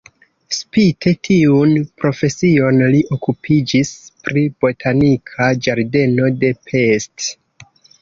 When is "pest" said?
6.69-7.33